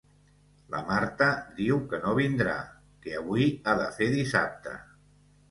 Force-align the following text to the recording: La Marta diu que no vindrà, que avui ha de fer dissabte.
La 0.75 0.79
Marta 0.85 1.27
diu 1.59 1.77
que 1.91 1.99
no 2.05 2.15
vindrà, 2.21 2.57
que 3.05 3.15
avui 3.21 3.47
ha 3.61 3.77
de 3.83 3.93
fer 4.01 4.11
dissabte. 4.17 4.77